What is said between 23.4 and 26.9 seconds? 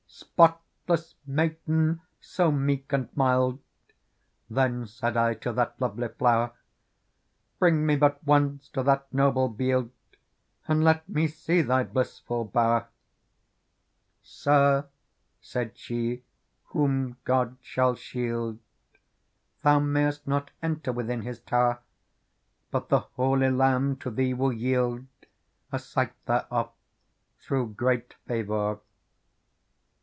Lamb to thee will yield A sight thereof,